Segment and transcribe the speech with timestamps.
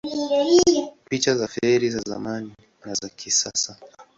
[1.09, 2.51] Picha za feri za zamani
[2.85, 3.75] na za kisasa